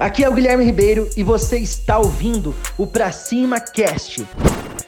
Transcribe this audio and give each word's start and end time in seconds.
Aqui 0.00 0.24
é 0.24 0.28
o 0.30 0.32
Guilherme 0.32 0.64
Ribeiro 0.64 1.10
e 1.14 1.22
você 1.22 1.58
está 1.58 1.98
ouvindo 1.98 2.54
o 2.78 2.86
Pra 2.86 3.12
Cima 3.12 3.60
Cast. 3.60 4.26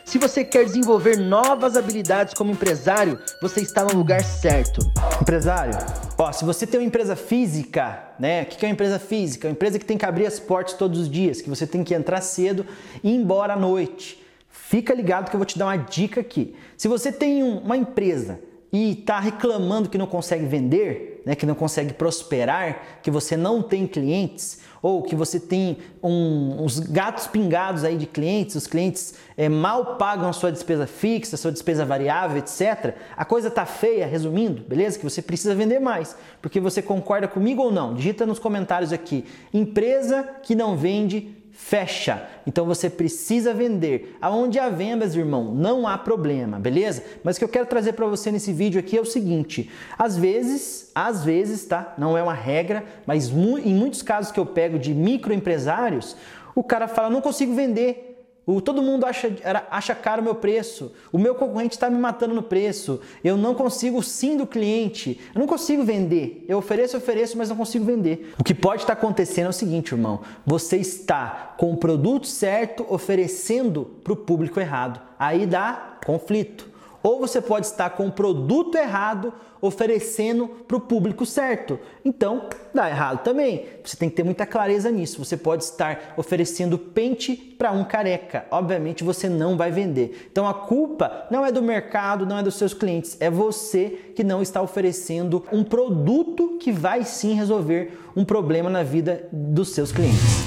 Se 0.07 0.17
você 0.17 0.43
quer 0.43 0.65
desenvolver 0.65 1.19
novas 1.19 1.77
habilidades 1.77 2.33
como 2.33 2.51
empresário, 2.51 3.19
você 3.43 3.61
está 3.61 3.85
no 3.85 3.95
lugar 3.95 4.25
certo. 4.25 4.81
Empresário, 5.21 5.75
ó, 6.17 6.33
se 6.33 6.47
você 6.47 6.67
tem 6.67 6.81
uma 6.81 6.87
empresa 6.87 7.15
física, 7.15 8.03
né? 8.19 8.45
O 8.45 8.47
que 8.47 8.65
é 8.65 8.69
uma 8.71 8.73
empresa 8.73 8.99
física? 8.99 9.49
Uma 9.49 9.53
empresa 9.53 9.79
que 9.79 9.85
tem 9.85 9.99
que 9.99 10.07
abrir 10.07 10.25
as 10.25 10.41
portas 10.41 10.73
todos 10.79 10.99
os 10.99 11.11
dias, 11.11 11.43
que 11.43 11.51
você 11.51 11.67
tem 11.67 11.85
que 11.85 11.93
entrar 11.93 12.23
cedo 12.23 12.65
e 13.05 13.11
ir 13.11 13.17
embora 13.17 13.53
à 13.53 13.57
noite. 13.57 14.19
Fica 14.49 14.95
ligado 14.95 15.29
que 15.29 15.37
eu 15.37 15.39
vou 15.39 15.45
te 15.45 15.59
dar 15.59 15.67
uma 15.67 15.77
dica 15.77 16.23
aqui. 16.23 16.57
Se 16.75 16.89
você 16.89 17.13
tem 17.13 17.43
uma 17.43 17.77
empresa 17.77 18.41
e 18.73 18.93
está 18.93 19.21
reclamando 19.21 19.91
que 19.91 19.99
não 19.99 20.07
consegue 20.07 20.47
vender, 20.47 21.23
né, 21.27 21.35
que 21.35 21.45
não 21.45 21.55
consegue 21.55 21.93
prosperar, 21.93 23.01
que 23.03 23.11
você 23.11 23.37
não 23.37 23.63
tem 23.63 23.87
clientes, 23.87 24.61
ou 24.81 25.03
que 25.03 25.15
você 25.15 25.39
tem 25.39 25.79
um, 26.03 26.65
uns 26.65 26.81
gatos 26.81 27.27
pingados 27.29 27.85
aí 27.85 27.97
de 27.97 28.07
clientes, 28.07 28.57
os 28.57 28.67
clientes 28.67 29.15
é, 29.37 29.49
mal 29.49 29.97
pagam 29.97 30.29
a 30.29 30.33
sua 30.33 30.51
despesa 30.51 30.87
fixa, 30.87 31.37
a 31.37 31.39
sua 31.39 31.53
despesa 31.53 31.85
variável, 31.85 32.39
etc. 32.39 32.97
A 33.17 33.25
coisa 33.25 33.49
tá 33.49 33.65
feia, 33.65 34.07
resumindo, 34.07 34.63
beleza? 34.63 34.99
Que 34.99 35.05
você 35.05 35.23
precisa 35.23 35.55
vender 35.55 35.79
mais. 35.79 36.17
Porque 36.41 36.59
você 36.59 36.83
concorda 36.83 37.29
comigo 37.29 37.63
ou 37.63 37.71
não? 37.71 37.95
Digita 37.95 38.27
nos 38.27 38.41
comentários 38.41 38.93
aqui. 38.93 39.25
Empresa 39.55 40.25
que 40.43 40.57
não 40.57 40.77
vende 40.77 41.42
fecha. 41.53 42.27
Então 42.47 42.65
você 42.65 42.89
precisa 42.91 43.55
vender. 43.55 44.17
Aonde 44.21 44.59
há 44.59 44.69
vendas, 44.69 45.15
irmão, 45.15 45.55
não 45.55 45.87
há 45.87 45.97
problema, 45.99 46.59
beleza? 46.59 47.05
Mas 47.23 47.37
o 47.37 47.39
que 47.39 47.45
eu 47.45 47.49
quero 47.49 47.67
trazer 47.67 47.93
para 47.93 48.07
você 48.07 48.33
nesse 48.33 48.53
vídeo 48.53 48.81
aqui 48.81 48.97
é 48.97 49.01
o 49.01 49.05
seguinte: 49.05 49.71
às 49.97 50.17
vezes, 50.17 50.91
às 50.95 51.25
vezes, 51.25 51.65
tá? 51.65 51.95
Não 51.97 52.17
é 52.17 52.23
uma 52.23 52.35
regra, 52.35 52.85
mas 53.07 53.29
em 53.29 53.75
muitos 53.75 54.03
casos 54.03 54.33
que 54.33 54.41
eu 54.41 54.47
pego 54.47 54.79
de 54.79 54.95
microempresários, 54.95 56.17
o 56.55 56.65
cara 56.65 56.89
fala: 56.89 57.11
"Não 57.11 57.21
consigo 57.21 57.55
vender". 57.55 58.12
O, 58.45 58.61
todo 58.61 58.83
mundo 58.83 59.07
acha, 59.07 59.31
acha 59.71 59.95
caro 59.95 60.21
o 60.21 60.25
meu 60.25 60.35
preço. 60.35 60.93
O 61.13 61.19
meu 61.19 61.35
concorrente 61.35 61.77
está 61.77 61.89
me 61.89 61.99
matando 61.99 62.35
no 62.35 62.43
preço. 62.43 63.01
Eu 63.23 63.37
não 63.37 63.55
consigo 63.55 64.03
sim 64.03 64.37
do 64.37 64.47
cliente. 64.47 65.21
Eu 65.33 65.39
não 65.41 65.47
consigo 65.47 65.85
vender. 65.85 66.45
Eu 66.49 66.59
ofereço, 66.59 66.97
ofereço, 66.97 67.39
mas 67.39 67.49
não 67.49 67.57
consigo 67.57 67.85
vender. 67.85 68.35
O 68.39 68.43
que 68.43 68.55
pode 68.55 68.83
estar 68.83 68.95
acontecendo 68.95 69.47
é 69.47 69.51
o 69.51 69.53
seguinte, 69.53 69.93
irmão. 69.93 70.23
Você 70.45 70.77
está 70.77 71.55
com 71.57 71.73
o 71.73 71.77
produto 71.77 72.27
certo 72.27 72.85
oferecendo 72.89 73.85
para 74.03 74.13
o 74.13 74.17
público 74.17 74.59
errado. 74.59 75.01
Aí 75.19 75.47
dá 75.47 75.99
conflito 76.05 76.72
ou 77.03 77.19
você 77.19 77.41
pode 77.41 77.67
estar 77.67 77.91
com 77.91 78.07
o 78.07 78.13
produto 78.13 78.77
errado 78.77 79.33
oferecendo 79.61 80.49
para 80.49 80.77
o 80.77 80.81
público 80.81 81.25
certo. 81.25 81.79
Então, 82.05 82.49
dá 82.75 82.91
errado 82.91 83.23
também. 83.23 83.65
Você 83.85 83.97
tem 83.97 84.11
que 84.11 84.17
ter 84.17 84.25
muita 84.25 84.45
clareza 84.45 84.91
nisso. 84.91 85.25
Você 85.25 85.37
pode 85.37 85.63
estar 85.63 86.15
oferecendo 86.17 86.77
pente 86.77 87.37
para 87.37 87.71
um 87.71 87.85
careca. 87.85 88.45
Obviamente 88.51 89.05
você 89.05 89.29
não 89.29 89.57
vai 89.57 89.71
vender. 89.71 90.29
Então 90.31 90.49
a 90.49 90.55
culpa 90.55 91.27
não 91.31 91.47
é 91.47 91.53
do 91.53 91.63
mercado, 91.63 92.27
não 92.27 92.39
é 92.39 92.43
dos 92.43 92.57
seus 92.57 92.75
clientes, 92.75 93.17
é 93.21 93.31
você 93.31 94.13
que 94.17 94.25
não 94.25 94.43
está 94.43 94.61
oferecendo 94.61 95.45
um 95.53 95.63
produto 95.63 96.59
que 96.59 96.73
vai 96.73 97.05
sim 97.05 97.35
resolver 97.35 97.99
um 98.17 98.25
problema 98.25 98.69
na 98.69 98.83
vida 98.83 99.29
dos 99.31 99.69
seus 99.69 99.93
clientes. 99.93 100.43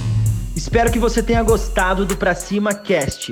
Espero 0.55 0.91
que 0.91 0.99
você 0.99 1.21
tenha 1.21 1.43
gostado 1.43 2.05
do 2.05 2.17
Pra 2.17 2.33
Cima 2.33 2.73
Cast. 2.73 3.31